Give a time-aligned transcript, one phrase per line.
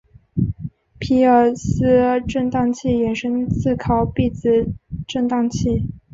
[0.97, 1.79] 皮尔斯
[2.27, 4.73] 震荡器衍生自考毕子
[5.07, 5.91] 振荡器。